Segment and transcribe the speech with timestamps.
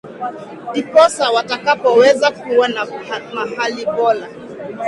[0.73, 2.87] diposa watakapoweza kuwa na
[3.57, 4.29] hali bora